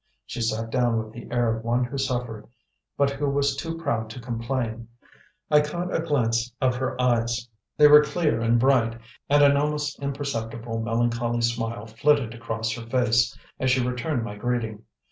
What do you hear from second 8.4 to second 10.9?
and bright, and an almost imperceptible